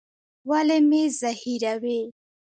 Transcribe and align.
ولي 0.49 0.77
مي 0.89 1.01
زهيروې؟ 1.19 1.99